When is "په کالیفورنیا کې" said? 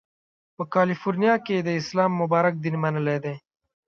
0.55-1.53